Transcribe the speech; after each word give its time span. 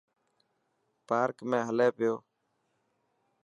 پارڪ 1.07 1.37
۾ 1.49 1.59
هلي 1.67 1.87
پيو. 1.97 2.13